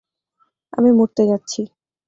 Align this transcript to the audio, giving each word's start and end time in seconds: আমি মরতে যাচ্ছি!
আমি 0.73 0.89
মরতে 0.97 1.23
যাচ্ছি! 1.29 1.61